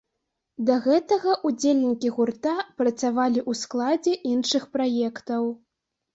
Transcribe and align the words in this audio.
Да 0.69 0.77
гэтага 0.85 1.35
ўдзельнікі 1.49 2.09
гурта 2.15 2.55
працавалі 2.83 3.39
ў 3.49 3.61
складзе 3.61 4.13
іншых 4.33 4.69
праектаў. 4.79 5.49